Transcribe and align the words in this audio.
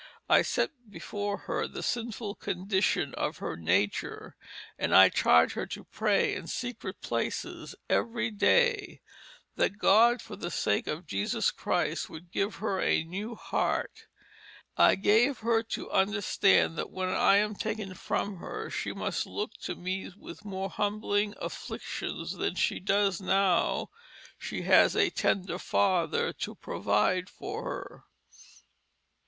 I 0.27 0.41
sett 0.41 0.89
before 0.89 1.37
her 1.45 1.67
the 1.67 1.83
sinful 1.83 2.33
Condition 2.33 3.13
of 3.13 3.37
her 3.37 3.55
Nature, 3.55 4.35
and 4.79 4.95
I 4.95 5.09
charged 5.09 5.53
her 5.53 5.67
to 5.67 5.83
pray 5.83 6.33
in 6.33 6.47
Secret 6.47 7.01
Places 7.03 7.75
every 7.87 8.31
Day. 8.31 9.01
That 9.57 9.77
God 9.77 10.19
for 10.19 10.35
the 10.35 10.49
sake 10.49 10.87
of 10.87 11.05
Jesus 11.05 11.51
Christ 11.51 12.09
would 12.09 12.31
give 12.31 12.55
her 12.55 12.81
a 12.81 13.03
New 13.03 13.35
Heart. 13.35 14.07
I 14.75 14.95
gave 14.95 15.37
her 15.41 15.61
to 15.73 15.91
understand 15.91 16.79
that 16.79 16.89
when 16.89 17.09
I 17.09 17.37
am 17.37 17.53
taken 17.53 17.93
from 17.93 18.37
her 18.37 18.71
she 18.71 18.93
must 18.93 19.27
look 19.27 19.53
to 19.65 19.75
meet 19.75 20.15
with 20.17 20.43
more 20.43 20.71
humbling 20.71 21.35
Afflictions 21.39 22.31
than 22.37 22.55
she 22.55 22.79
does 22.79 23.21
now 23.21 23.91
she 24.39 24.63
has 24.63 24.95
a 24.95 25.11
Tender 25.11 25.59
Father 25.59 26.33
to 26.33 26.55
provide 26.55 27.29
for 27.29 27.63
her." 27.65 28.03